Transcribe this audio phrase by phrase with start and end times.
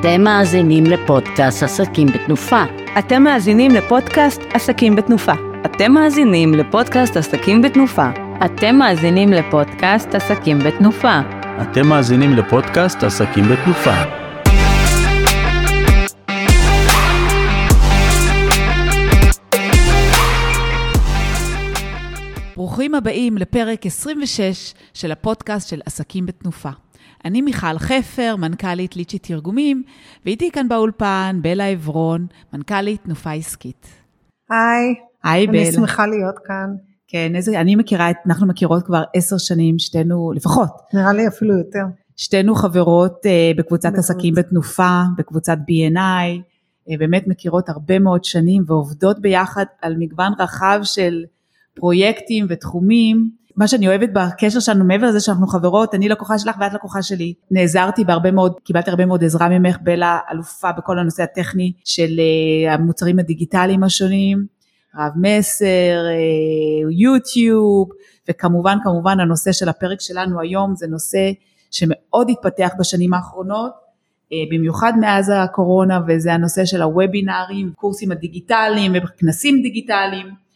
[0.00, 2.62] אתם מאזינים לפודקאסט עסקים בתנופה.
[2.98, 5.32] אתם מאזינים לפודקאסט עסקים בתנופה.
[5.64, 8.10] אתם מאזינים לפודקאסט עסקים בתנופה.
[8.44, 11.20] אתם מאזינים לפודקאסט עסקים בתנופה.
[11.62, 13.94] אתם מאזינים לפודקאסט עסקים בתנופה.
[22.56, 26.70] ברוכים הבאים לפרק 26 של הפודקאסט של עסקים בתנופה.
[27.24, 29.82] אני מיכל חפר, מנכ"לית ליצ'י תרגומים,
[30.24, 33.86] ואיתי כאן באולפן בלה עברון, מנכ"לית תנופה עסקית.
[34.50, 34.94] היי.
[35.24, 35.62] היי בלה.
[35.62, 36.70] אני שמחה להיות כאן.
[37.08, 40.70] כן, איזה, אני מכירה, אנחנו מכירות כבר עשר שנים, שתינו, לפחות.
[40.94, 41.84] נראה לי אפילו יותר.
[42.16, 44.10] שתינו חברות uh, בקבוצת בקבוצ...
[44.10, 46.40] עסקים בתנופה, בקבוצת B&I,
[46.88, 51.24] uh, באמת מכירות הרבה מאוד שנים ועובדות ביחד על מגוון רחב של
[51.74, 53.30] פרויקטים ותחומים.
[53.56, 57.34] מה שאני אוהבת בקשר שלנו מעבר לזה שאנחנו חברות, אני לקוחה שלך ואת לקוחה שלי.
[57.50, 62.70] נעזרתי בהרבה מאוד, קיבלתי הרבה מאוד עזרה ממך, בלה אלופה בכל הנושא הטכני של uh,
[62.70, 64.46] המוצרים הדיגיטליים השונים,
[64.96, 67.88] רב מסר, uh, יוטיוב,
[68.28, 71.30] וכמובן כמובן הנושא של הפרק שלנו היום זה נושא
[71.70, 79.62] שמאוד התפתח בשנים האחרונות, uh, במיוחד מאז הקורונה, וזה הנושא של הוובינארים, קורסים הדיגיטליים וכנסים
[79.62, 80.49] דיגיטליים.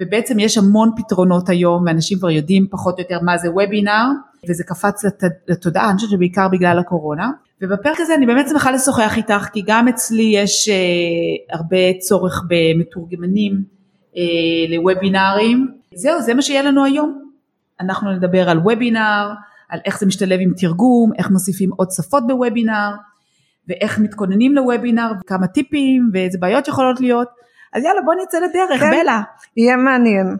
[0.00, 4.04] ובעצם יש המון פתרונות היום ואנשים כבר יודעים פחות או יותר מה זה וובינר
[4.48, 5.22] וזה קפץ לת...
[5.48, 7.30] לתודעה, אני חושבת שבעיקר בגלל הקורונה.
[7.62, 13.62] ובפרק הזה אני באמת שמחה לשוחח איתך כי גם אצלי יש אה, הרבה צורך במתורגמנים
[14.16, 15.68] אה, לוובינרים.
[15.94, 17.24] זהו, זה מה שיהיה לנו היום.
[17.80, 19.30] אנחנו נדבר על וובינר,
[19.68, 22.90] על איך זה משתלב עם תרגום, איך מוסיפים עוד שפות בוובינר
[23.68, 27.28] ואיך מתכוננים לוובינר, וכמה טיפים ואיזה בעיות יכולות להיות.
[27.72, 29.22] אז יאללה בואי נצא לדרך, כן, בלה.
[29.56, 30.36] יהיה מעניין.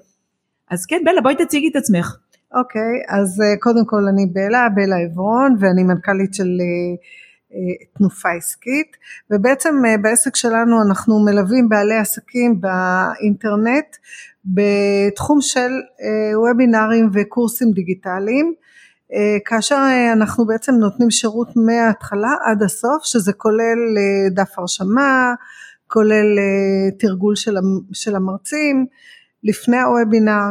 [0.70, 2.16] אז כן, בלה, בואי תציגי את עצמך.
[2.54, 6.48] אוקיי, אז קודם כל אני בלה, בלה עברון, ואני מנכ"לית של
[7.98, 8.96] תנופה עסקית,
[9.30, 13.96] ובעצם בעסק שלנו אנחנו מלווים בעלי עסקים באינטרנט
[14.44, 15.70] בתחום של
[16.34, 18.54] וובינרים וקורסים דיגיטליים.
[19.44, 19.78] כאשר
[20.12, 23.78] אנחנו בעצם נותנים שירות מההתחלה עד הסוף, שזה כולל
[24.30, 25.34] דף הרשמה,
[25.92, 26.38] כולל
[26.98, 27.34] תרגול
[27.92, 28.86] של המרצים,
[29.44, 30.50] לפני הוובינר,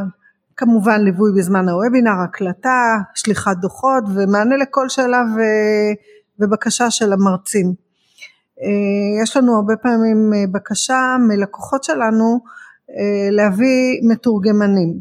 [0.58, 5.24] כמובן ליווי בזמן הוובינר, הקלטה, שליחת דוחות ומענה לכל שאלה
[6.40, 7.74] ובקשה של המרצים.
[9.24, 12.40] יש לנו הרבה פעמים בקשה מלקוחות שלנו
[13.32, 15.00] להביא מתורגמנים,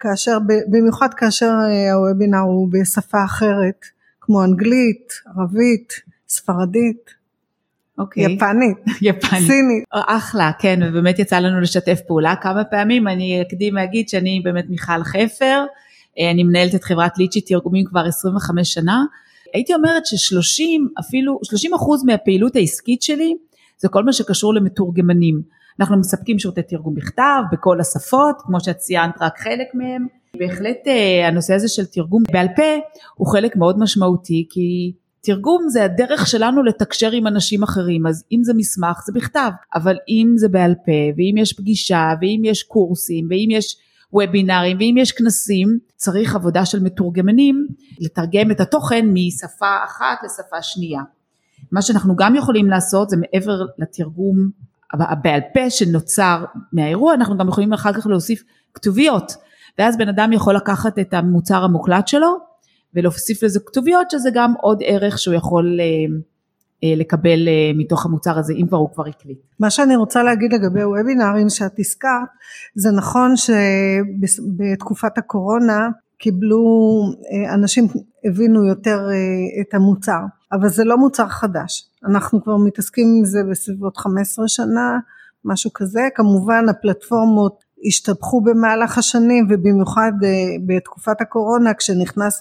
[0.00, 0.38] כאשר,
[0.70, 1.52] במיוחד כאשר
[1.94, 3.80] הוובינר הוא בשפה אחרת,
[4.20, 5.92] כמו אנגלית, ערבית,
[6.28, 7.21] ספרדית.
[7.98, 8.24] אוקיי.
[8.24, 8.76] יפנית,
[9.08, 9.84] יפנית, סינית.
[9.92, 15.04] אחלה, כן, ובאמת יצא לנו לשתף פעולה כמה פעמים, אני אקדים להגיד שאני באמת מיכל
[15.04, 15.64] חפר,
[16.32, 19.04] אני מנהלת את חברת ליצ'י תרגומים כבר 25 שנה,
[19.54, 23.34] הייתי אומרת ש-30 אפילו, 30 אחוז מהפעילות העסקית שלי
[23.78, 25.42] זה כל מה שקשור למתורגמנים,
[25.80, 30.06] אנחנו מספקים שירותי תרגום בכתב בכל השפות, כמו שאת ציינת רק חלק מהם,
[30.38, 30.78] בהחלט
[31.28, 32.62] הנושא הזה של תרגום בעל פה
[33.14, 34.92] הוא חלק מאוד משמעותי כי
[35.24, 39.96] תרגום זה הדרך שלנו לתקשר עם אנשים אחרים, אז אם זה מסמך זה בכתב, אבל
[40.08, 43.76] אם זה בעל פה, ואם יש פגישה, ואם יש קורסים, ואם יש
[44.12, 47.66] וובינרים, ואם יש כנסים, צריך עבודה של מתורגמנים
[48.00, 51.02] לתרגם את התוכן משפה אחת לשפה שנייה.
[51.72, 54.36] מה שאנחנו גם יכולים לעשות זה מעבר לתרגום
[54.92, 58.42] הבעל פה שנוצר מהאירוע, אנחנו גם יכולים אחר כך להוסיף
[58.74, 59.32] כתוביות,
[59.78, 62.51] ואז בן אדם יכול לקחת את המוצר המוקלט שלו,
[62.94, 65.78] ולהוסיף לזה כתוביות שזה גם עוד ערך שהוא יכול
[66.82, 69.38] לקבל מתוך המוצר הזה אם כבר הוא כבר הקליט.
[69.60, 72.28] מה שאני רוצה להגיד לגבי וובינארים שאת הזכרת
[72.74, 75.88] זה נכון שבתקופת הקורונה
[76.18, 76.64] קיבלו
[77.54, 77.86] אנשים
[78.24, 79.08] הבינו יותר
[79.60, 80.20] את המוצר
[80.52, 84.98] אבל זה לא מוצר חדש אנחנו כבר מתעסקים עם זה בסביבות 15 שנה
[85.44, 90.12] משהו כזה כמובן הפלטפורמות השתבחו במהלך השנים ובמיוחד
[90.66, 92.40] בתקופת הקורונה כשנכנס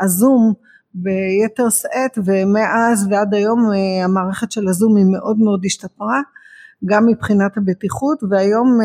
[0.00, 0.52] הזום
[0.94, 3.70] ביתר שאת ומאז ועד היום
[4.04, 6.20] המערכת של הזום היא מאוד מאוד השתפרה
[6.84, 8.78] גם מבחינת הבטיחות והיום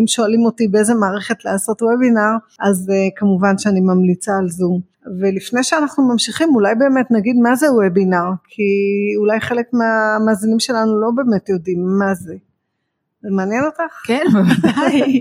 [0.00, 4.80] אם שואלים אותי באיזה מערכת לעשות וובינר אז כמובן שאני ממליצה על זום.
[5.20, 8.62] ולפני שאנחנו ממשיכים אולי באמת נגיד מה זה וובינר כי
[9.18, 12.34] אולי חלק מהמאזינים שלנו לא באמת יודעים מה זה
[13.22, 13.94] זה מעניין אותך?
[14.06, 15.20] כן, בוודאי.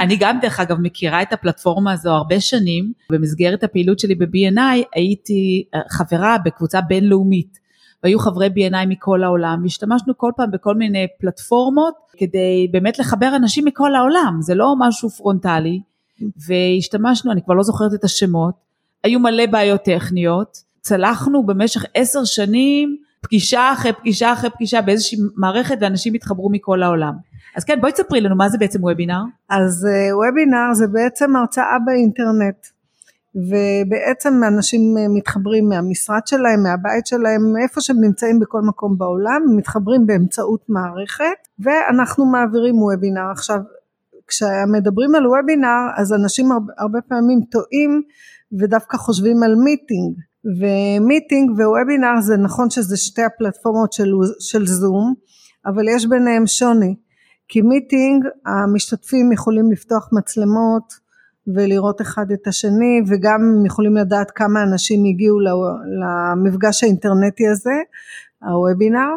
[0.00, 2.92] אני גם דרך אגב מכירה את הפלטפורמה הזו הרבה שנים.
[3.10, 7.62] במסגרת הפעילות שלי ב-B&I הייתי חברה בקבוצה בינלאומית.
[8.04, 13.64] והיו חברי B&I מכל העולם, והשתמשנו כל פעם בכל מיני פלטפורמות כדי באמת לחבר אנשים
[13.64, 15.80] מכל העולם, זה לא משהו פרונטלי.
[16.46, 18.54] והשתמשנו, אני כבר לא זוכרת את השמות,
[19.04, 25.76] היו מלא בעיות טכניות, צלחנו במשך עשר שנים פגישה אחרי פגישה אחרי פגישה באיזושהי מערכת
[25.80, 27.12] ואנשים התחברו מכל העולם.
[27.56, 29.22] אז כן, בואי תספרי לנו מה זה בעצם וובינר.
[29.50, 32.66] אז וובינר זה בעצם הרצאה באינטרנט.
[33.34, 34.80] ובעצם אנשים
[35.14, 42.24] מתחברים מהמשרד שלהם, מהבית שלהם, איפה שהם נמצאים בכל מקום בעולם, מתחברים באמצעות מערכת ואנחנו
[42.24, 43.30] מעבירים וובינר.
[43.30, 43.58] עכשיו,
[44.26, 48.02] כשמדברים על וובינר אז אנשים הרבה, הרבה פעמים טועים
[48.60, 50.14] ודווקא חושבים על meeting
[50.44, 55.14] ו meeting ווובינר זה נכון שזה שתי הפלטפורמות של, של זום
[55.66, 56.94] אבל יש ביניהם שוני.
[57.48, 60.92] כי meeting המשתתפים יכולים לפתוח מצלמות
[61.54, 65.38] ולראות אחד את השני וגם יכולים לדעת כמה אנשים הגיעו
[66.00, 67.74] למפגש האינטרנטי הזה
[68.42, 69.08] הוובינר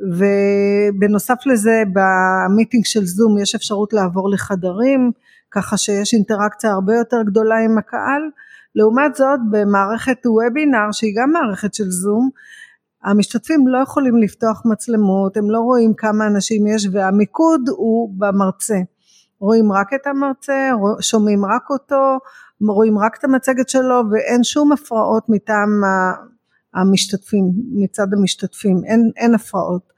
[0.00, 5.10] ובנוסף לזה במיטינג של זום יש אפשרות לעבור לחדרים
[5.50, 8.22] ככה שיש אינטראקציה הרבה יותר גדולה עם הקהל
[8.74, 12.30] לעומת זאת במערכת וובינר שהיא גם מערכת של זום
[13.04, 18.78] המשתתפים לא יכולים לפתוח מצלמות הם לא רואים כמה אנשים יש והמיקוד הוא במרצה.
[19.38, 22.18] רואים רק את המרצה שומעים רק אותו
[22.60, 25.68] רואים רק את המצגת שלו ואין שום הפרעות מטעם
[26.74, 28.76] המשתתפים מצד המשתתפים.
[28.84, 29.94] אין, אין הפרעות.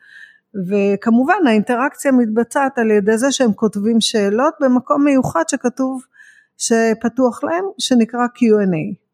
[0.68, 6.02] וכמובן האינטראקציה מתבצעת על ידי זה שהם כותבים שאלות במקום מיוחד שכתוב
[6.58, 9.06] שפתוח להם שנקרא Q&A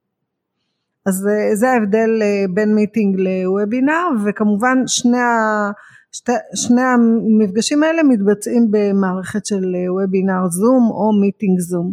[1.06, 5.70] אז אה, זה ההבדל אה, בין meeting לוובינר וכמובן שני, ה,
[6.12, 11.92] שתי, שני המפגשים האלה מתבצעים במערכת של וובינר זום או meeting זום.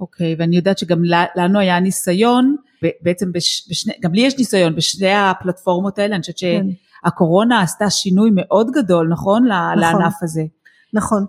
[0.00, 1.02] אוקיי okay, ואני יודעת שגם
[1.36, 2.56] לנו היה ניסיון
[3.02, 6.66] בעצם בש, בשני, גם לי יש ניסיון בשני הפלטפורמות האלה אני חושבת כן.
[7.04, 10.42] שהקורונה עשתה שינוי מאוד גדול נכון, נכון לענף הזה.
[10.92, 11.26] נכון אה,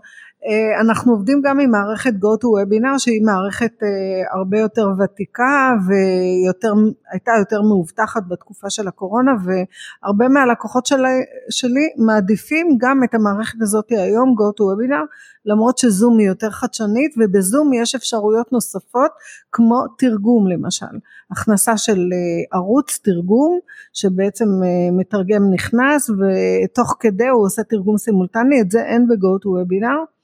[0.79, 6.73] אנחנו עובדים גם עם מערכת GoToWebinar שהיא מערכת אה, הרבה יותר ותיקה ויותר
[7.11, 13.85] הייתה יותר מאובטחת בתקופה של הקורונה והרבה מהלקוחות שלי, שלי מעדיפים גם את המערכת הזאת
[13.89, 15.05] היום GoToWebinar
[15.45, 19.11] למרות שזום היא יותר חדשנית ובזום יש אפשרויות נוספות
[19.51, 20.95] כמו תרגום למשל.
[21.31, 23.59] הכנסה של אה, ערוץ תרגום
[23.93, 24.45] שבעצם
[24.91, 30.14] מתרגם נכנס ותוך כדי הוא עושה תרגום סימולטני את זה אין ב-GoToWebinar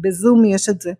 [0.00, 0.92] בזום יש את זה.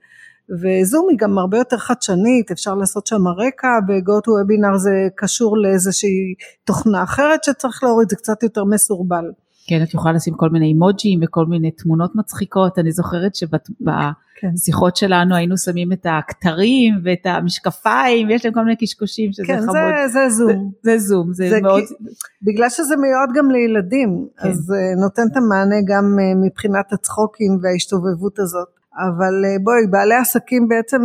[0.51, 6.35] וזום היא גם הרבה יותר חדשנית, אפשר לעשות שם רקע, ב-GoToWebinar זה קשור לאיזושהי
[6.65, 9.25] תוכנה אחרת שצריך להוריד, זה קצת יותר מסורבל.
[9.67, 15.07] כן, את יכולה לשים כל מיני אימוג'ים וכל מיני תמונות מצחיקות, אני זוכרת שבשיחות כן.
[15.07, 19.75] שלנו היינו שמים את הכתרים ואת המשקפיים, ויש להם כל מיני קשקושים שזה כן, חמוד.
[19.77, 20.73] כן, זה, זה זום.
[20.83, 21.83] זה, זה זום, זה, זה מאוד...
[21.89, 21.95] כי,
[22.43, 24.49] בגלל שזה מיועד גם לילדים, כן.
[24.49, 28.69] אז uh, נותן את המענה גם uh, מבחינת הצחוקים וההשתובבות הזאת.
[28.97, 31.03] אבל uh, בואי, בעלי עסקים בעצם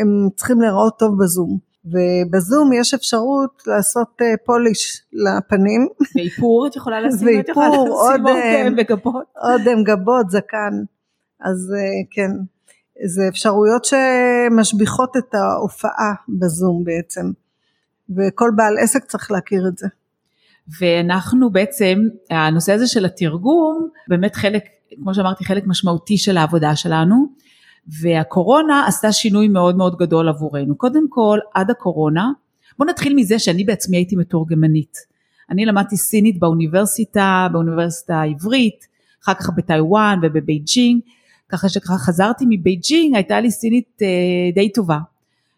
[0.00, 1.67] הם צריכים להיראות טוב בזום.
[1.84, 5.88] ובזום יש אפשרות לעשות פוליש לפנים.
[6.16, 8.20] ואיפור את יכולה לשים, ואיפור, עוד
[8.88, 9.24] גבות.
[9.42, 10.72] עוד גבות, זקן.
[11.40, 11.74] אז
[12.10, 12.30] כן,
[13.06, 17.30] זה אפשרויות שמשביחות את ההופעה בזום בעצם.
[18.16, 19.86] וכל בעל עסק צריך להכיר את זה.
[20.80, 21.98] ואנחנו בעצם,
[22.30, 24.62] הנושא הזה של התרגום, באמת חלק,
[24.96, 27.28] כמו שאמרתי, חלק משמעותי של העבודה שלנו.
[28.00, 30.76] והקורונה עשתה שינוי מאוד מאוד גדול עבורנו.
[30.76, 32.30] קודם כל, עד הקורונה,
[32.78, 34.96] בואו נתחיל מזה שאני בעצמי הייתי מתורגמנית.
[35.50, 38.86] אני למדתי סינית באוניברסיטה, באוניברסיטה העברית,
[39.24, 41.00] אחר כך בטיוואן ובבייג'ינג,
[41.48, 44.08] ככה שחזרתי מבייג'ינג הייתה לי סינית אה,
[44.54, 44.98] די טובה.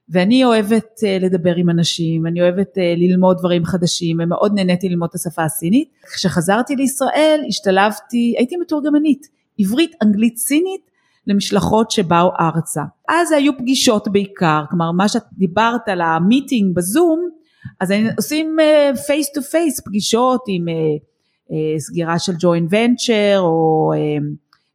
[0.08, 5.08] ואני אוהבת אה, לדבר עם אנשים, אני אוהבת אה, ללמוד דברים חדשים, ומאוד נהניתי ללמוד
[5.08, 5.88] את השפה הסינית.
[6.14, 9.26] כשחזרתי לישראל השתלבתי, הייתי מתורגמנית,
[9.58, 10.89] עברית, אנגלית, סינית,
[11.30, 12.82] למשלחות שבאו ארצה.
[13.08, 17.28] אז היו פגישות בעיקר, כלומר מה שאת דיברת על ה meeting בזום,
[17.80, 18.56] אז עושים
[19.06, 20.70] face to face פגישות עם uh,
[21.50, 24.24] uh, סגירה של joint venture או uh,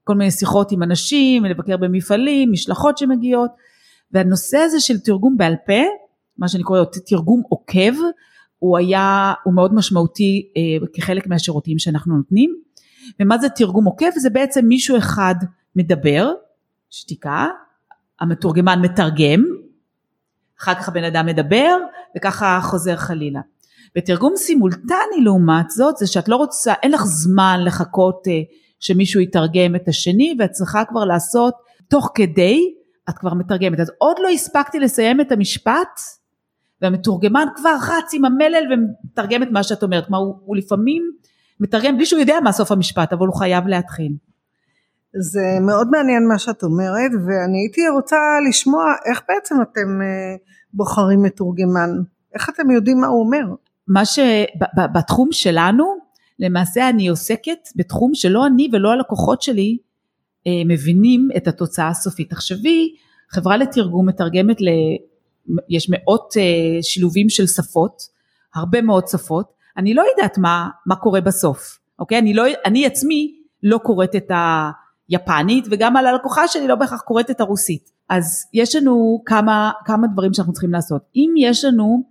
[0.04, 3.52] כל מיני שיחות עם אנשים, לבקר במפעלים, משלחות שמגיעות,
[4.12, 5.84] והנושא הזה של תרגום בעל פה,
[6.38, 7.94] מה שאני קוראת תרגום עוקב,
[8.60, 12.56] הוא היה, הוא מאוד משמעותי uh, כחלק מהשירותים שאנחנו נותנים.
[13.20, 14.10] ומה זה תרגום עוקב?
[14.16, 15.36] זה בעצם מישהו אחד
[15.76, 16.32] מדבר,
[16.96, 17.48] שתיקה,
[18.20, 19.44] המתורגמן מתרגם,
[20.62, 21.78] אחר כך הבן אדם מדבר
[22.18, 23.40] וככה חוזר חלילה.
[23.96, 28.34] בתרגום סימולטני לעומת זאת זה שאת לא רוצה, אין לך זמן לחכות אה,
[28.80, 31.54] שמישהו יתרגם את השני ואת צריכה כבר לעשות
[31.90, 32.74] תוך כדי
[33.10, 33.80] את כבר מתרגמת.
[33.80, 36.00] אז עוד לא הספקתי לסיים את המשפט
[36.82, 40.06] והמתורגמן כבר רץ עם המלל ומתרגם את מה שאת אומרת.
[40.06, 41.12] כלומר הוא, הוא לפעמים
[41.60, 44.12] מתרגם בלי שהוא יודע מה סוף המשפט אבל הוא חייב להתחיל.
[45.20, 48.18] זה מאוד מעניין מה שאת אומרת ואני הייתי רוצה
[48.50, 50.36] לשמוע איך בעצם אתם אה,
[50.74, 51.90] בוחרים מתורגמן,
[52.34, 53.44] איך אתם יודעים מה הוא אומר?
[53.88, 55.86] מה שבתחום שלנו
[56.40, 59.78] למעשה אני עוסקת בתחום שלא אני ולא הלקוחות שלי
[60.48, 62.30] אה, מבינים את התוצאה הסופית.
[62.30, 62.96] תחשבי,
[63.30, 64.66] חברה לתרגום מתרגמת, ל...
[65.70, 68.02] יש מאות אה, שילובים של שפות,
[68.56, 72.20] הרבה מאוד שפות, אני לא יודעת מה, מה קורה בסוף, אוקיי?
[72.20, 74.32] אני, לא, אני עצמי לא קוראת את
[75.10, 77.92] היפנית וגם על הלקוחה שלי לא בהכרח קוראת את הרוסית.
[78.10, 81.02] אז יש לנו כמה, כמה דברים שאנחנו צריכים לעשות.
[81.16, 82.04] אם יש לנו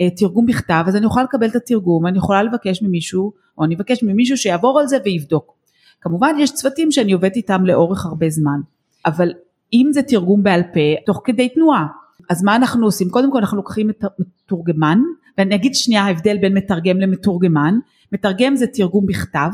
[0.00, 3.74] אה, תרגום בכתב אז אני יכולה לקבל את התרגום, אני יכולה לבקש ממישהו או אני
[3.74, 5.56] אבקש ממישהו שיעבור על זה ויבדוק.
[6.00, 8.60] כמובן יש צוותים שאני עובדת איתם לאורך הרבה זמן,
[9.06, 9.32] אבל
[9.72, 11.86] אם זה תרגום בעל פה תוך כדי תנועה,
[12.30, 13.10] אז מה אנחנו עושים?
[13.10, 14.98] קודם כל אנחנו לוקחים את המתורגמן,
[15.38, 17.74] ואני אגיד שנייה ההבדל בין מתרגם למתורגמן,
[18.12, 19.50] מתרגם זה תרגום בכתב,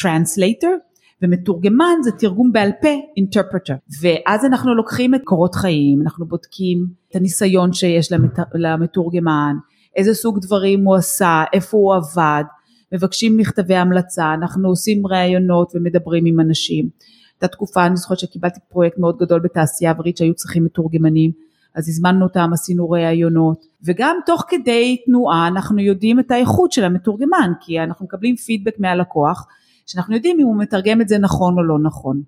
[0.00, 0.85] translator,
[1.22, 2.88] ומתורגמן זה תרגום בעל פה,
[3.20, 8.38] interpreter, ואז אנחנו לוקחים את קורות חיים, אנחנו בודקים את הניסיון שיש למת...
[8.54, 9.54] למתורגמן,
[9.96, 12.44] איזה סוג דברים הוא עשה, איפה הוא עבד,
[12.92, 16.88] מבקשים מכתבי המלצה, אנחנו עושים ראיונות ומדברים עם אנשים.
[17.34, 21.30] הייתה תקופה, אני זוכרת שקיבלתי פרויקט מאוד גדול בתעשייה אווירית שהיו צריכים מתורגמנים,
[21.74, 27.52] אז הזמנו אותם, עשינו ראיונות, וגם תוך כדי תנועה אנחנו יודעים את האיכות של המתורגמן,
[27.60, 29.46] כי אנחנו מקבלים פידבק מהלקוח,
[29.86, 32.22] שאנחנו יודעים אם הוא מתרגם את זה נכון או לא נכון.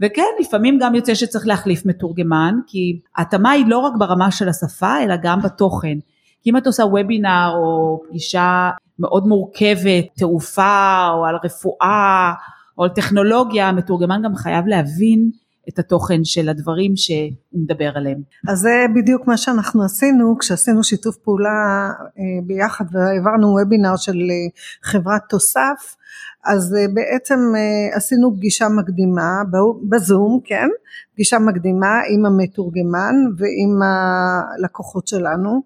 [0.00, 5.02] וכן, לפעמים גם יוצא שצריך להחליף מתורגמן, כי ההתאמה היא לא רק ברמה של השפה,
[5.02, 5.98] אלא גם בתוכן.
[6.42, 12.32] כי אם את עושה וובינר או פגישה מאוד מורכבת, תעופה או על רפואה
[12.78, 15.30] או על טכנולוגיה, המתורגמן גם חייב להבין
[15.68, 18.22] את התוכן של הדברים שהוא מדבר עליהם.
[18.48, 24.48] אז זה בדיוק מה שאנחנו עשינו כשעשינו שיתוף פעולה אה, ביחד והעברנו וובינר של אה,
[24.82, 25.96] חברת תוסף
[26.44, 27.52] אז אה, בעצם
[27.92, 29.42] עשינו פגישה מקדימה
[29.88, 30.68] בזום כן
[31.14, 35.62] פגישה מקדימה עם המתורגמן ועם הלקוחות שלנו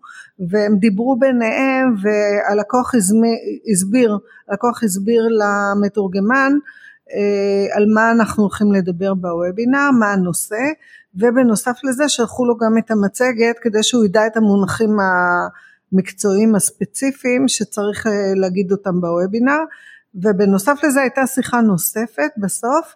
[0.50, 2.94] והם דיברו ביניהם והלקוח
[3.70, 4.18] הסביר,
[4.48, 6.52] הלקוח הסביר למתורגמן
[7.14, 10.62] אה, על מה אנחנו הולכים לדבר בוובינר, מה הנושא
[11.14, 18.06] ובנוסף לזה שלחו לו גם את המצגת כדי שהוא ידע את המונחים המקצועיים הספציפיים שצריך
[18.06, 19.58] אה, להגיד אותם בוובינר
[20.24, 22.94] ובנוסף לזה הייתה שיחה נוספת בסוף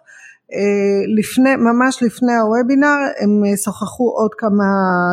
[0.53, 4.63] אה, לפני, ממש לפני הוובינר הם אה, שוחחו עוד כמה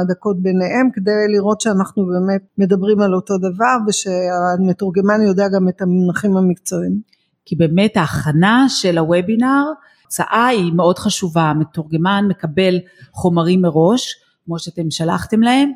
[0.08, 6.36] דקות ביניהם כדי לראות שאנחנו באמת מדברים על אותו דבר ושהמתורגמן יודע גם את המונחים
[6.36, 7.00] המקצועיים.
[7.44, 9.64] כי באמת ההכנה של הוובינר,
[10.04, 12.74] ההצעה היא מאוד חשובה, המתורגמן מקבל
[13.12, 14.14] חומרים מראש,
[14.44, 15.70] כמו שאתם שלחתם להם,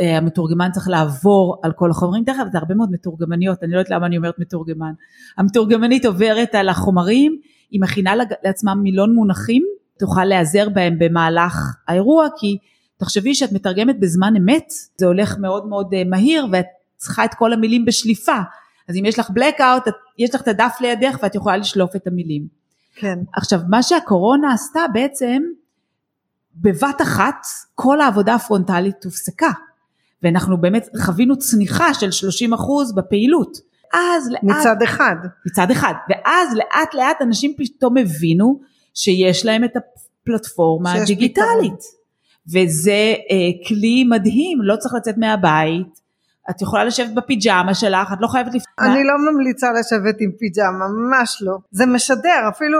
[0.00, 3.90] המתורגמן צריך לעבור על כל החומרים, דרך אגב זה הרבה מאוד מתורגמניות, אני לא יודעת
[3.90, 4.92] למה אני אומרת מתורגמן,
[5.38, 7.38] המתורגמנית עוברת על החומרים,
[7.70, 8.14] היא מכינה
[8.44, 9.62] לעצמה מילון מונחים,
[9.98, 12.58] תוכל להיעזר בהם במהלך האירוע, כי
[12.96, 16.66] תחשבי שאת מתרגמת בזמן אמת, זה הולך מאוד מאוד אה, מהיר ואת
[16.96, 18.38] צריכה את כל המילים בשליפה,
[18.88, 22.46] אז אם יש לך blackout, יש לך את הדף לידך ואת יכולה לשלוף את המילים.
[22.94, 23.18] כן.
[23.32, 25.42] עכשיו מה שהקורונה עשתה בעצם,
[26.54, 29.50] בבת אחת כל העבודה הפרונטלית הופסקה.
[30.26, 33.58] ואנחנו באמת חווינו צניחה של 30 אחוז בפעילות.
[33.94, 34.42] אז לאט...
[34.42, 35.14] מצד אחד.
[35.46, 35.92] מצד אחד.
[36.10, 38.60] ואז לאט לאט אנשים פתאום הבינו
[38.94, 41.96] שיש להם את הפלטפורמה הדיגיטלית.
[42.52, 46.06] וזה אה, כלי מדהים, לא צריך לצאת מהבית.
[46.50, 48.86] את יכולה לשבת בפיג'מה שלך, את לא חייבת לפתוח.
[48.86, 51.58] אני לא ממליצה לשבת עם פיג'מה, ממש לא.
[51.70, 52.78] זה משדר, אפילו,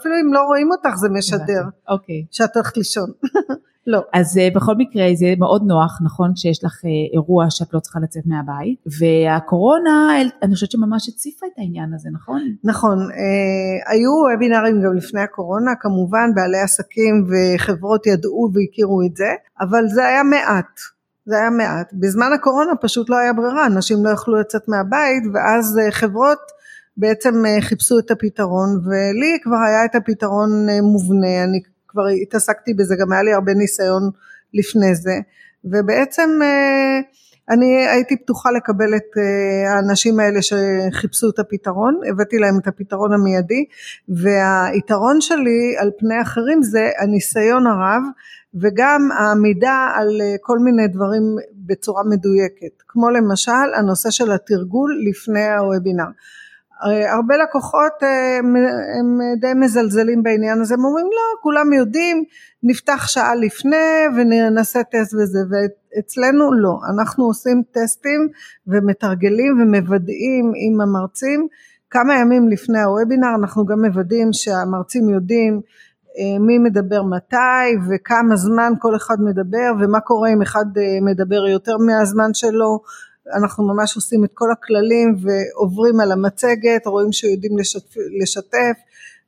[0.00, 1.62] אפילו אם לא רואים אותך זה משדר.
[1.88, 2.24] אוקיי.
[2.30, 3.10] שאת הולכת לישון.
[3.86, 4.00] לא.
[4.12, 8.00] אז uh, בכל מקרה זה מאוד נוח, נכון, כשיש לך uh, אירוע שאת לא צריכה
[8.00, 12.40] לצאת מהבית, והקורונה, אני חושבת שממש הציפה את העניין הזה, נכון?
[12.64, 19.30] נכון, uh, היו וובינרים גם לפני הקורונה, כמובן בעלי עסקים וחברות ידעו והכירו את זה,
[19.60, 20.80] אבל זה היה מעט.
[21.26, 21.90] זה היה מעט.
[21.92, 26.38] בזמן הקורונה פשוט לא היה ברירה, אנשים לא יכלו לצאת מהבית ואז חברות
[26.96, 30.50] בעצם חיפשו את הפתרון ולי כבר היה את הפתרון
[30.82, 31.60] מובנה, אני
[31.94, 34.02] כבר התעסקתי בזה, גם היה לי הרבה ניסיון
[34.54, 35.14] לפני זה,
[35.64, 37.00] ובעצם אה,
[37.50, 43.12] אני הייתי פתוחה לקבל את אה, האנשים האלה שחיפשו את הפתרון, הבאתי להם את הפתרון
[43.12, 43.64] המיידי,
[44.08, 48.02] והיתרון שלי על פני אחרים זה הניסיון הרב,
[48.54, 51.22] וגם העמידה על אה, כל מיני דברים
[51.66, 56.10] בצורה מדויקת, כמו למשל הנושא של התרגול לפני הוובינר.
[56.90, 58.38] הרבה לקוחות אה,
[58.98, 62.24] הם די מזלזלים בעניין הזה, הם אומרים לא, כולם יודעים,
[62.62, 68.28] נפתח שעה לפני ונעשה טסט וזה, ואצלנו לא, אנחנו עושים טסטים
[68.66, 71.46] ומתרגלים ומוודאים עם המרצים.
[71.90, 75.60] כמה ימים לפני הוובינר, אנחנו גם מוודאים שהמרצים יודעים
[76.18, 81.46] אה, מי מדבר מתי וכמה זמן כל אחד מדבר ומה קורה אם אחד אה, מדבר
[81.46, 82.80] יותר מהזמן שלו
[83.32, 88.76] אנחנו ממש עושים את כל הכללים ועוברים על המצגת, רואים שיודעים לשתף, לשתף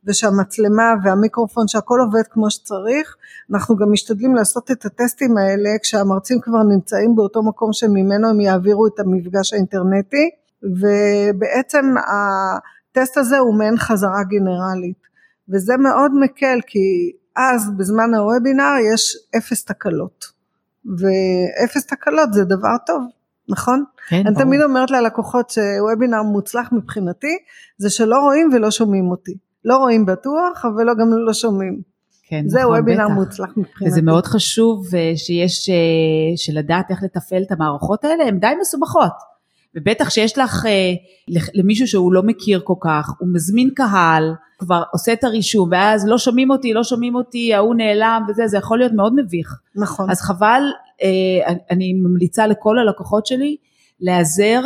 [0.07, 3.17] ושהמצלמה והמיקרופון שהכל עובד כמו שצריך.
[3.50, 8.87] אנחנו גם משתדלים לעשות את הטסטים האלה כשהמרצים כבר נמצאים באותו מקום שממנו הם יעבירו
[8.87, 10.31] את המפגש האינטרנטי.
[10.62, 15.07] ובעצם הטסט הזה הוא מעין חזרה גנרלית.
[15.49, 20.25] וזה מאוד מקל כי אז בזמן הוובינר יש אפס תקלות.
[20.99, 23.03] ואפס תקלות זה דבר טוב
[23.49, 23.85] נכון?
[24.09, 24.45] כן, אני ברור.
[24.45, 27.38] תמיד אומרת ללקוחות שוובינר מוצלח מבחינתי
[27.79, 29.35] זה שלא רואים ולא שומעים אותי
[29.65, 31.81] לא רואים בטוח אבל גם לא שומעים
[32.29, 33.15] כן, זה נכון, וובינר בטח.
[33.15, 38.38] מוצלח מבחינתי וזה מאוד חשוב אה, שיש, אה, שלדעת איך לתפעל את המערכות האלה, הן
[38.41, 39.12] די מסובכות.
[39.75, 40.93] ובטח שיש לך, אה,
[41.55, 46.19] למישהו שהוא לא מכיר כל כך, הוא מזמין קהל, כבר עושה את הרישום, ואז לא
[46.19, 49.61] שומעים אותי, לא שומעים אותי, ההוא נעלם וזה, זה יכול להיות מאוד מביך.
[49.76, 50.62] נכון אז חבל,
[51.71, 53.57] אני ממליצה לכל הלקוחות שלי,
[54.00, 54.62] להיעזר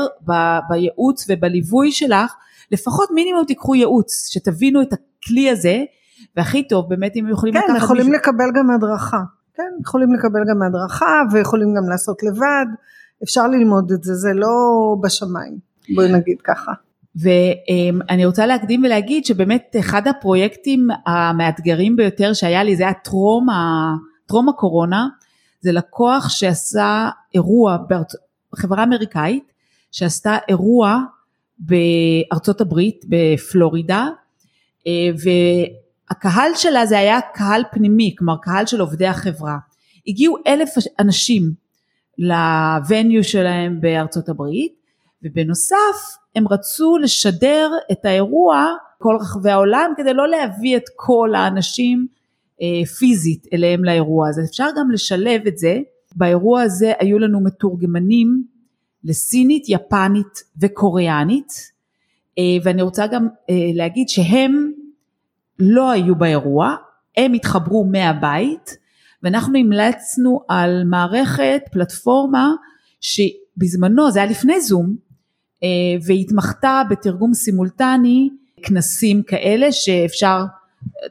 [0.69, 2.35] בייעוץ ובליווי שלך,
[2.73, 5.85] לפחות מינימום תיקחו ייעוץ, שתבינו את הכלי הזה,
[6.37, 9.21] והכי טוב באמת אם יכולים כן, לקחת יכולים מישהו- לקבל גם הדרכה.
[9.55, 12.67] כן, יכולים לקבל גם הדרכה ויכולים גם לעשות לבד.
[13.25, 14.49] אפשר ללמוד את זה, זה לא
[15.03, 15.59] בשמיים.
[15.95, 16.73] בואי נגיד ככה.
[17.17, 23.47] ואני רוצה להקדים ולהגיד שבאמת אחד הפרויקטים המאתגרים ביותר שהיה לי זה היה טרום,
[24.27, 25.09] טרום הקורונה,
[25.61, 27.77] זה לקוח שעשה אירוע.
[28.55, 29.53] חברה אמריקאית
[29.93, 30.99] שעשתה אירוע
[31.59, 34.09] בארצות הברית, בפלורידה,
[34.87, 34.93] אה,
[36.11, 39.59] והקהל שלה זה היה קהל פנימי, כלומר קהל של עובדי החברה.
[40.07, 41.53] הגיעו אלף אנשים
[42.19, 44.75] לווניו שלהם בארצות הברית,
[45.23, 48.67] ובנוסף הם רצו לשדר את האירוע
[48.99, 52.07] כל רחבי העולם כדי לא להביא את כל האנשים
[52.99, 54.43] פיזית אליהם לאירוע הזה.
[54.51, 55.81] אפשר גם לשלב את זה.
[56.17, 58.45] באירוע הזה היו לנו מתורגמנים
[59.05, 61.53] לסינית, יפנית וקוריאנית,
[62.39, 64.73] אה, ואני רוצה גם אה, להגיד שהם
[65.59, 66.77] לא היו באירוע,
[67.17, 68.77] הם התחברו מהבית,
[69.23, 72.51] ואנחנו המלצנו על מערכת, פלטפורמה,
[73.01, 74.97] שבזמנו, זה היה לפני זום,
[75.63, 75.69] אה,
[76.07, 78.31] והתמחתה בתרגום סימולטני,
[78.63, 80.45] כנסים כאלה שאפשר,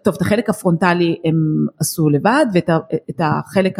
[0.03, 1.35] טוב את החלק הפרונטלי הם
[1.79, 3.77] עשו לבד ואת החלק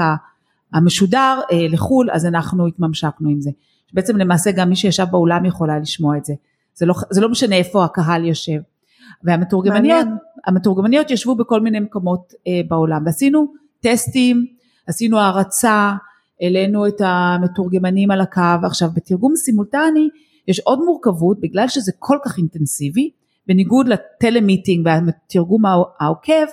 [0.73, 3.51] המשודר אה, לחו"ל אז אנחנו התממשקנו עם זה.
[3.93, 6.33] בעצם למעשה גם מי שישב באולם יכולה לשמוע את זה.
[6.75, 8.59] זה לא, זה לא משנה איפה הקהל יושב.
[9.23, 10.07] והמתורגמניות.
[10.45, 14.45] המתורגמניות ישבו בכל מיני מקומות אה, בעולם ועשינו טסטים,
[14.87, 15.93] עשינו הערצה,
[16.41, 18.41] העלינו את המתורגמנים על הקו.
[18.63, 20.09] עכשיו בתרגום סימולטני
[20.47, 23.09] יש עוד מורכבות בגלל שזה כל כך אינטנסיבי,
[23.49, 26.45] בניגוד לטלמיטינג והתרגום הע- העוקב,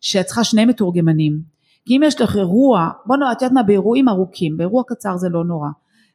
[0.00, 1.40] שאת צריכה שני מתורגמנים.
[1.86, 5.28] כי אם יש לך אירוע, בוא נראה, את יודעת מה, באירועים ארוכים, באירוע קצר זה
[5.28, 5.68] לא נורא.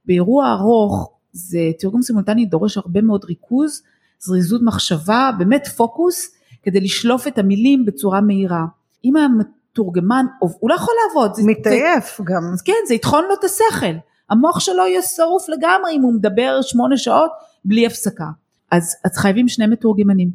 [0.05, 3.81] באירוע ארוך, זה תרגום סימולטני דורש הרבה מאוד ריכוז,
[4.19, 6.31] זריזות מחשבה, באמת פוקוס,
[6.63, 8.65] כדי לשלוף את המילים בצורה מהירה.
[9.05, 11.35] אם המתורגמן, הוא לא יכול לעבוד.
[11.35, 12.41] זה- זה- מתעייף גם.
[12.53, 13.95] אז כן, זה יטחון לו את השכל.
[14.29, 17.31] המוח שלו יהיה שרוף לגמרי אם הוא מדבר שמונה שעות
[17.65, 18.25] בלי הפסקה.
[18.71, 20.29] אז, אז חייבים שני מתורגמנים.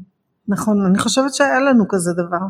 [0.49, 2.47] נכון, אני חושבת שהיה לנו כזה דבר,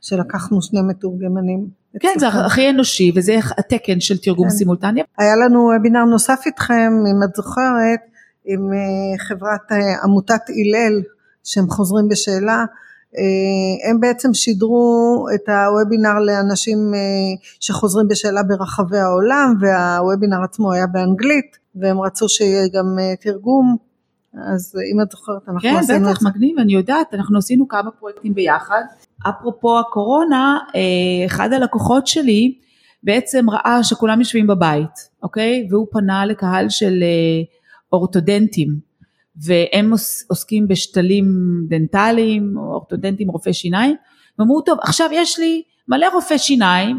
[0.00, 1.68] שלקחנו שני מתורגמנים.
[2.00, 2.28] כן, זה.
[2.28, 4.54] הכי אנושי וזה התקן של תרגום כן.
[4.54, 5.02] סימולטני.
[5.18, 8.00] היה לנו וובינר נוסף איתכם, אם את זוכרת,
[8.44, 11.02] עם אה, חברת אה, עמותת הלל,
[11.44, 12.64] שהם חוזרים בשאלה.
[13.18, 16.78] אה, הם בעצם שידרו את הוובינר לאנשים
[17.60, 23.85] שחוזרים בשאלה ברחבי העולם, והוובינר עצמו היה באנגלית, והם רצו שיהיה גם תרגום.
[24.54, 26.26] אז אה, אם את זוכרת, אנחנו כן, עשינו את בטח.
[26.26, 28.82] מגניב, אני יודעת, אנחנו עשינו כמה פרויקטים ביחד.
[29.28, 30.80] אפרופו הקורונה, אה,
[31.26, 32.54] אחד הלקוחות שלי
[33.02, 34.90] בעצם ראה שכולם יושבים בבית,
[35.22, 35.66] אוקיי?
[35.70, 37.42] והוא פנה לקהל של אה,
[37.92, 38.68] אורתודנטים,
[39.46, 41.26] והם עוס- עוסקים בשתלים
[41.68, 43.96] דנטליים, או אורתודנטים רופאי שיניים,
[44.38, 46.98] ואמרו, טוב, עכשיו יש לי מלא רופאי שיניים,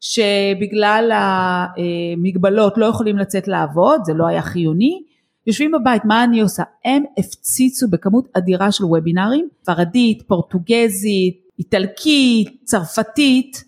[0.00, 5.02] שבגלל המגבלות לא יכולים לצאת לעבוד, זה לא היה חיוני,
[5.46, 6.62] יושבים בבית, מה אני עושה?
[6.84, 13.64] הם הפציצו בכמות אדירה של וובינארים, ספרדית, פורטוגזית, איטלקית, צרפתית,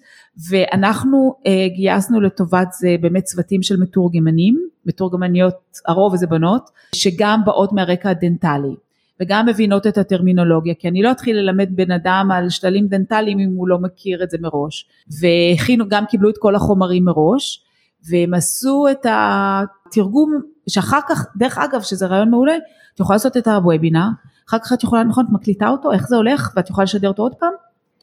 [0.50, 5.54] ואנחנו אה, גייסנו לטובת זה באמת צוותים של מתורגמנים, מתורגמניות,
[5.86, 8.74] הרוב זה בנות, שגם באות מהרקע הדנטלי.
[9.20, 13.54] וגם מבינות את הטרמינולוגיה, כי אני לא אתחיל ללמד בן אדם על שתלים דנטליים אם
[13.56, 14.88] הוא לא מכיר את זה מראש.
[15.20, 17.64] והכינו, גם קיבלו את כל החומרים מראש,
[18.10, 22.56] והם עשו את התרגום, שאחר כך, דרך אגב, שזה רעיון מעולה,
[22.94, 24.08] את יכולה לעשות את הוובינר,
[24.48, 27.22] אחר כך את יכולה, נכון, את מקליטה אותו, איך זה הולך, ואת יכולה לשדר אותו
[27.22, 27.52] עוד פעם?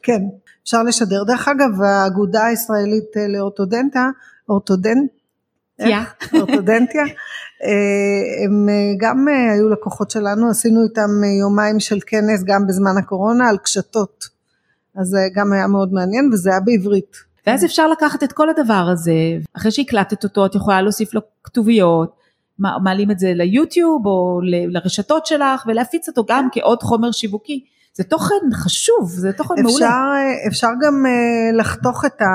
[0.02, 0.22] כן,
[0.64, 1.24] אפשר לשדר.
[1.24, 4.08] דרך אגב, האגודה הישראלית אה, לאורתודנטה,
[4.48, 5.10] אורתודנט.
[6.34, 7.02] אורתודנטיה,
[7.64, 13.48] אה, הם אה, גם היו לקוחות שלנו, עשינו איתם יומיים של כנס גם בזמן הקורונה
[13.48, 14.24] על קשתות.
[14.96, 17.16] אז זה גם היה מאוד מעניין וזה היה בעברית.
[17.46, 19.12] ואז אפשר לקחת את כל הדבר הזה,
[19.56, 22.21] אחרי שהקלטת אותו את יכולה להוסיף לו כתוביות,
[22.58, 27.64] מעלים את זה ליוטיוב או לרשתות שלך ולהפיץ אותו גם כעוד חומר שיווקי.
[27.94, 30.22] זה תוכן חשוב, זה תוכן אפשר, מעולה.
[30.48, 31.04] אפשר גם
[31.58, 32.26] לחתוך את, ה,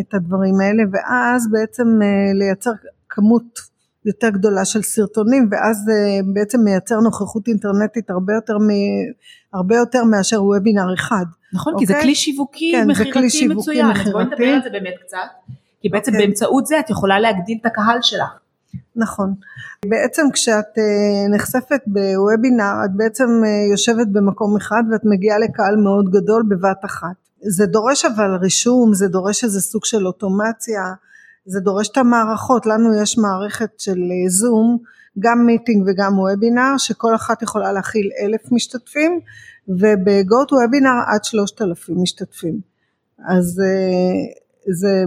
[0.00, 1.86] את הדברים האלה ואז בעצם
[2.34, 2.70] לייצר
[3.08, 3.58] כמות
[4.04, 8.68] יותר גדולה של סרטונים ואז זה בעצם מייצר נוכחות אינטרנטית הרבה יותר, מ,
[9.54, 11.24] הרבה יותר מאשר וובינר אחד.
[11.52, 11.86] נכון, אוקיי?
[11.86, 12.04] כי זה אוקיי?
[12.04, 16.26] כלי שיווקי כן, מכירתי מצוין, אז בואי נדבר על זה באמת קצת, כי בעצם אוקיי.
[16.26, 18.38] באמצעות זה את יכולה להגדיל את הקהל שלך.
[18.98, 19.34] נכון.
[19.86, 26.10] בעצם כשאת אה, נחשפת בוובינר את בעצם אה, יושבת במקום אחד ואת מגיעה לקהל מאוד
[26.10, 27.16] גדול בבת אחת.
[27.40, 30.82] זה דורש אבל רישום, זה דורש איזה סוג של אוטומציה,
[31.46, 34.78] זה דורש את המערכות, לנו יש מערכת של זום,
[35.18, 39.20] גם מיטינג וגם וובינר, שכל אחת יכולה להכיל אלף משתתפים,
[39.68, 42.60] ובגוט וובינר עד שלושת אלפים משתתפים.
[43.28, 44.37] אז אה,
[44.72, 45.04] זה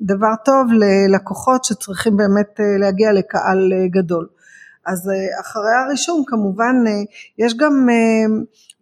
[0.00, 4.28] דבר טוב ללקוחות שצריכים באמת אה, להגיע לקהל אה, גדול.
[4.86, 6.76] אז אחרי הרישום כמובן
[7.38, 7.88] יש גם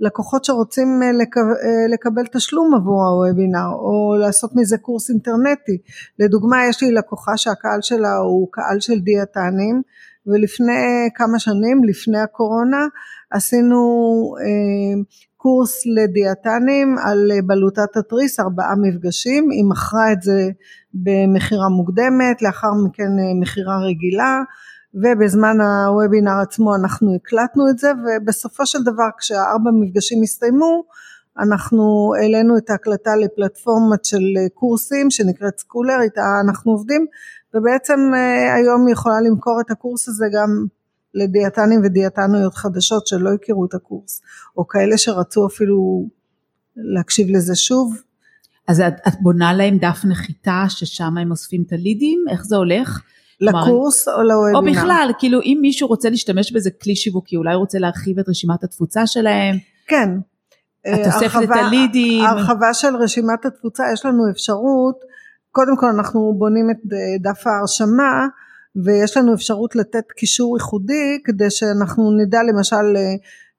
[0.00, 5.78] לקוחות שרוצים אה, אה, לקבל תשלום עבור הוובינר או לעשות מזה קורס אינטרנטי.
[6.18, 9.82] לדוגמה יש לי לקוחה שהקהל שלה הוא קהל של דיאטנים
[10.26, 12.86] ולפני כמה שנים לפני הקורונה
[13.30, 13.76] עשינו
[14.40, 15.02] אה,
[15.42, 19.50] קורס לדיאטנים על בלוטת התריס ארבעה מפגשים.
[19.50, 20.48] היא מכרה את זה
[20.94, 24.42] במכירה מוקדמת לאחר מכן מכירה רגילה
[24.94, 30.84] ובזמן הוובינר עצמו אנחנו הקלטנו את זה ובסופו של דבר כשהארבע מפגשים הסתיימו
[31.38, 34.24] אנחנו העלינו את ההקלטה לפלטפורמת של
[34.54, 37.06] קורסים שנקראת סקולר איתה אנחנו עובדים
[37.54, 40.66] ובעצם אה, היום היא יכולה למכור את הקורס הזה גם
[41.14, 44.22] לדיאטנים ודיאטניות חדשות שלא הכירו את הקורס
[44.56, 46.06] או כאלה שרצו אפילו
[46.76, 48.02] להקשיב לזה שוב.
[48.68, 53.02] אז את, את בונה להם דף נחיתה ששם הם אוספים את הלידים איך זה הולך?
[53.40, 54.58] לקורס או לוובינר?
[54.58, 58.28] או בכלל, כאילו אם מישהו רוצה להשתמש בזה כלי שיווקי, אולי הוא רוצה להרחיב את
[58.28, 59.56] רשימת התפוצה שלהם.
[59.86, 60.08] כן.
[60.88, 62.24] את אוספת את הלידים.
[62.24, 65.00] הרחבה של רשימת התפוצה, יש לנו אפשרות,
[65.52, 66.76] קודם כל אנחנו בונים את
[67.20, 68.26] דף ההרשמה,
[68.84, 72.96] ויש לנו אפשרות לתת קישור ייחודי, כדי שאנחנו נדע למשל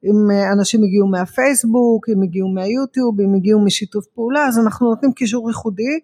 [0.05, 5.49] אם אנשים הגיעו מהפייסבוק, אם הגיעו מהיוטיוב, אם הגיעו משיתוף פעולה, אז אנחנו נותנים קישור
[5.49, 5.99] ייחודי.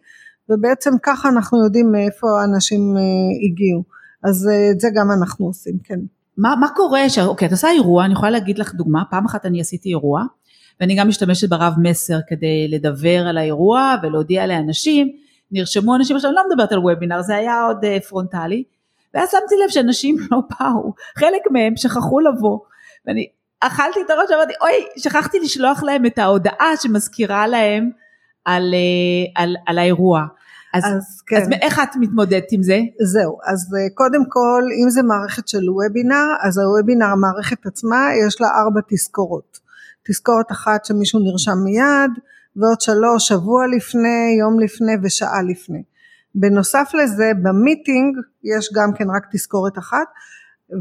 [0.50, 3.02] ובעצם ככה אנחנו יודעים מאיפה האנשים אה,
[3.46, 3.84] הגיעו.
[4.24, 6.00] אז אה, את זה גם אנחנו עושים, כן.
[6.38, 7.20] מה, מה קורה, ש...
[7.20, 10.24] אוקיי, את עושה אירוע, אני יכולה להגיד לך דוגמה, פעם אחת אני עשיתי אירוע,
[10.80, 15.08] ואני גם משתמשת ברב מסר כדי לדבר על האירוע ולהודיע לאנשים,
[15.52, 18.63] נרשמו אנשים, עכשיו אני לא מדברת על וובינר, זה היה עוד uh, פרונטלי,
[19.17, 22.60] ואז שמתי לב שאנשים לא באו, חלק מהם שכחו לבוא,
[23.06, 23.27] ואני
[23.60, 27.89] אכלתי את הראש, אמרתי, אוי, שכחתי לשלוח להם את ההודעה שמזכירה להם
[28.45, 28.73] על,
[29.36, 30.25] על, על האירוע.
[30.73, 31.36] אז, אז, כן.
[31.41, 32.80] אז איך את מתמודדת עם זה?
[33.01, 38.41] זהו, אז אה, קודם כל אם זה מערכת של וובינר, אז הוובינר המערכת עצמה יש
[38.41, 39.58] לה ארבע תזכורות.
[40.08, 42.12] תזכורת אחת שמישהו נרשם מיד,
[42.56, 45.84] ועוד שלוש שבוע לפני, יום לפני ושעה לפני.
[46.39, 50.08] בנוסף לזה ב meeting יש גם כן רק תזכורת אחת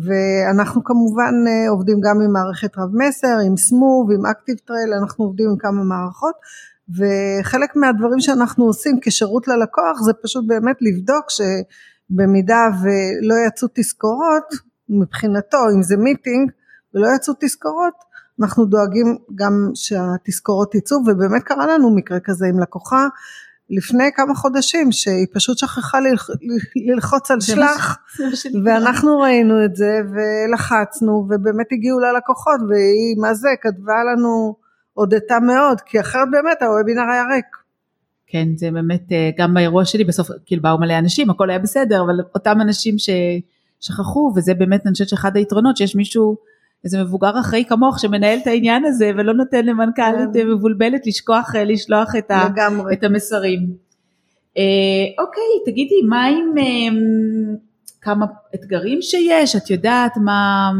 [0.05, 5.25] ואנחנו כמובן אה, עובדים גם עם מערכת רב מסר, עם סמוב, עם אקטיב טרייל, אנחנו
[5.25, 6.35] עובדים עם כמה מערכות
[6.89, 14.55] וחלק מהדברים שאנחנו עושים כשירות ללקוח זה פשוט באמת לבדוק שבמידה ולא יצאו תזכורות
[14.89, 16.51] מבחינתו אם זה meeting
[16.95, 17.95] ולא יצאו תזכורות
[18.41, 23.09] אנחנו דואגים גם שהתזכורות יצאו ובאמת קרה לנו מקרה כזה עם לקוחה
[23.71, 25.99] לפני כמה חודשים שהיא פשוט שכחה
[26.87, 27.99] ללחוץ על שלח
[28.65, 34.57] ואנחנו ראינו את זה ולחצנו ובאמת הגיעו ללקוחות והיא מה זה כתבה לנו
[34.93, 37.67] הודתה מאוד, כי אחרת באמת הוובינר היה ריק.
[38.27, 42.03] כן, זה באמת, אה, גם באירוע שלי בסוף, כאילו באו מלא אנשים, הכל היה בסדר,
[42.03, 46.37] אבל אותם אנשים ששכחו, וזה באמת, אני חושבת שאחד היתרונות, שיש מישהו,
[46.85, 50.47] איזה מבוגר אחראי כמוך, שמנהל את העניין הזה, ולא נותן למנכ"לית.
[50.47, 52.47] מבולבלת לשכוח, אה, לשלוח את, ה,
[52.93, 53.61] את המסרים.
[54.59, 56.99] אה, אוקיי, תגידי, מה עם אה,
[58.01, 59.57] כמה אתגרים שיש?
[59.57, 60.71] את יודעת מה...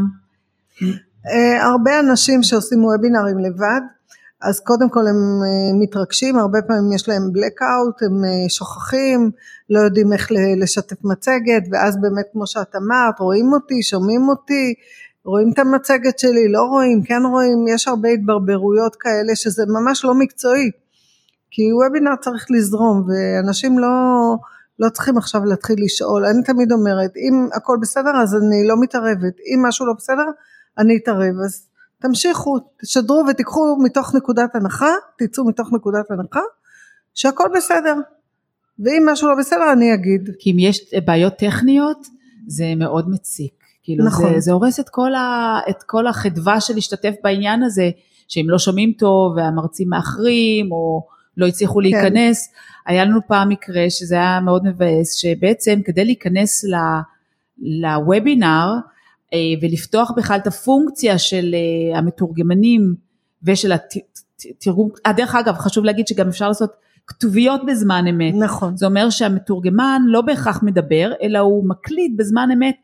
[1.31, 3.81] אה, הרבה אנשים שעושים וובינרים לבד,
[4.41, 9.31] אז קודם כל הם אה, מתרגשים, הרבה פעמים יש להם blackout, הם אה, שוכחים,
[9.69, 10.31] לא יודעים איך
[10.61, 14.73] לשתף מצגת, ואז באמת כמו שאת אמרת, רואים אותי, שומעים אותי,
[15.27, 20.13] רואים את המצגת שלי, לא רואים, כן רואים, יש הרבה התברברויות כאלה שזה ממש לא
[20.13, 20.71] מקצועי,
[21.51, 23.87] כי וובינר צריך לזרום, ואנשים לא,
[24.79, 29.33] לא צריכים עכשיו להתחיל לשאול, אני תמיד אומרת, אם הכל בסדר אז אני לא מתערבת,
[29.53, 30.25] אם משהו לא בסדר,
[30.77, 31.67] אני אתערב, אז
[32.01, 36.41] תמשיכו, תשדרו ותיקחו מתוך נקודת הנחה, תצאו מתוך נקודת הנחה,
[37.13, 37.95] שהכל בסדר,
[38.79, 40.29] ואם משהו לא בסדר אני אגיד.
[40.39, 42.07] כי אם יש בעיות טכניות,
[42.47, 43.56] זה מאוד מציק.
[43.87, 44.33] כאילו נכון.
[44.33, 47.89] זה, זה הורס את כל, ה, את כל החדווה של להשתתף בעניין הזה,
[48.27, 52.53] שאם לא שומעים טוב והמרצים מאחרים או לא הצליחו להיכנס.
[52.85, 56.75] היה לנו פעם מקרה שזה היה מאוד מבאס, שבעצם כדי להיכנס ל,
[57.59, 58.73] לוובינר
[59.33, 62.95] אה, ולפתוח בכלל את הפונקציה של אה, המתורגמנים
[63.43, 66.71] ושל התרגום, אה, דרך אגב חשוב להגיד שגם אפשר לעשות
[67.07, 68.33] כתוביות בזמן אמת.
[68.39, 68.77] נכון.
[68.77, 72.75] זה אומר שהמתורגמן לא בהכרח מדבר, אלא הוא מקליט בזמן אמת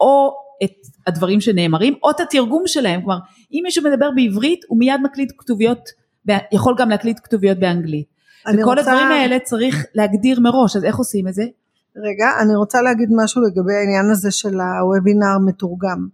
[0.00, 0.70] או את
[1.06, 3.00] הדברים שנאמרים, או את התרגום שלהם.
[3.00, 3.18] כלומר,
[3.52, 5.88] אם מישהו מדבר בעברית, הוא מיד מקליט כתוביות,
[6.52, 8.06] יכול גם להקליט כתוביות באנגלית.
[8.48, 8.80] וכל רוצה...
[8.80, 11.44] הדברים האלה צריך להגדיר מראש, אז איך עושים את זה?
[11.96, 16.06] רגע, אני רוצה להגיד משהו לגבי העניין הזה של הוובינר מתורגם.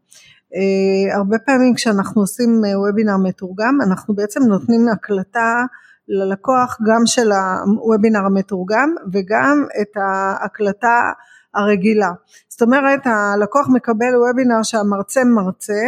[0.55, 5.65] Uh, הרבה פעמים כשאנחנו עושים וובינר מתורגם, אנחנו בעצם נותנים הקלטה
[6.09, 11.11] ללקוח גם של הוובינר המתורגם וגם את ההקלטה
[11.55, 12.13] הרגילה.
[12.49, 15.83] זאת אומרת הלקוח מקבל וובינר שהמרצה מרצה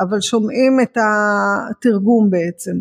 [0.00, 2.72] אבל שומעים את התרגום בעצם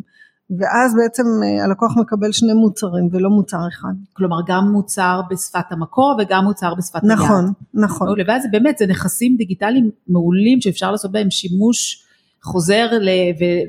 [0.59, 3.93] ואז בעצם אה, הלקוח מקבל שני מוצרים ולא מוצר אחד.
[4.13, 7.11] כלומר גם מוצר בשפת המקור וגם מוצר בשפת היד.
[7.11, 8.07] נכון, נכון.
[8.27, 12.04] ואז זה באמת זה נכסים דיגיטליים מעולים שאפשר לעשות בהם שימוש
[12.45, 12.87] חוזר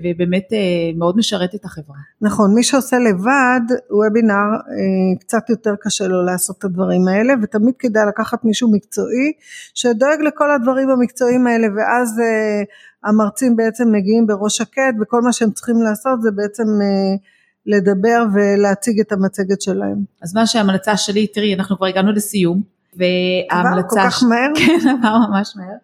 [0.05, 0.59] ובאמת אה,
[0.99, 1.97] מאוד משרת את החברה.
[2.21, 3.61] נכון, מי שעושה לבד
[3.91, 9.33] וובינר אה, קצת יותר קשה לו לעשות את הדברים האלה ותמיד כדאי לקחת מישהו מקצועי
[9.75, 12.63] שדואג לכל הדברים המקצועיים האלה ואז אה,
[13.11, 16.65] המרצים בעצם מגיעים בראש שקט וכל מה שהם צריכים לעשות זה בעצם
[17.67, 19.99] לדבר ולהציג את המצגת שלהם.
[20.23, 22.63] אז מה שההמלצה שלי, תראי אנחנו כבר הגענו לסיום
[22.97, 23.79] וההמלצה...
[23.79, 24.53] עבר כל כך מהר?
[24.67, 25.77] כן עבר ממש מהר.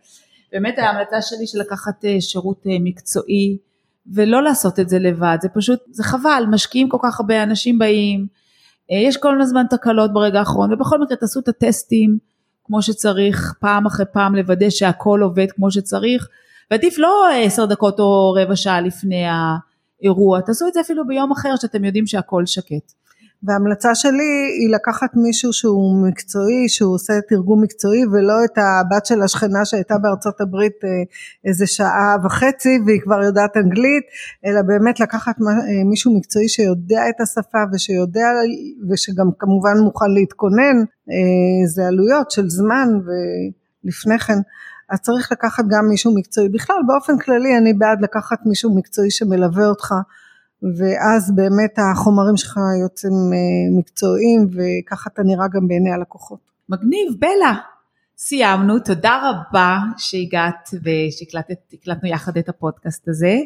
[0.52, 3.58] באמת ההמלצה שלי של לקחת אה, שירות אה, מקצועי
[4.12, 8.26] ולא לעשות את זה לבד, זה פשוט, זה חבל, משקיעים כל כך הרבה אנשים באים,
[8.90, 12.18] אה, יש כל הזמן תקלות ברגע האחרון ובכל מקרה תעשו את הטסטים
[12.64, 16.28] כמו שצריך, פעם אחרי פעם לוודא שהכל עובד כמו שצריך,
[16.70, 21.56] ועדיף לא עשר דקות או רבע שעה לפני האירוע, תעשו את זה אפילו ביום אחר
[21.56, 22.92] שאתם יודעים שהכל שקט.
[23.44, 29.22] וההמלצה שלי היא לקחת מישהו שהוא מקצועי, שהוא עושה תרגום מקצועי ולא את הבת של
[29.22, 30.88] השכנה שהייתה בארצות הברית אה,
[31.44, 34.04] איזה שעה וחצי והיא כבר יודעת אנגלית,
[34.46, 38.28] אלא באמת לקחת אה, מישהו מקצועי שיודע את השפה ושיודע
[38.90, 40.76] ושגם כמובן מוכן להתכונן,
[41.10, 42.88] אה, זה עלויות של זמן
[43.84, 44.38] ולפני כן.
[44.90, 46.48] אז צריך לקחת גם מישהו מקצועי.
[46.48, 49.94] בכלל באופן כללי אני בעד לקחת מישהו מקצועי שמלווה אותך
[50.78, 56.38] ואז באמת החומרים שלך יוצאים אה, מקצועיים וככה אתה נראה גם בעיני הלקוחות.
[56.68, 57.54] מגניב, בלה.
[58.18, 63.36] סיימנו, תודה רבה שהגעת ושהקלטנו יחד את הפודקאסט הזה.